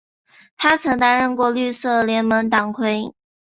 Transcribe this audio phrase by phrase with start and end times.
[0.57, 3.13] 他担任过绿色联盟党魁。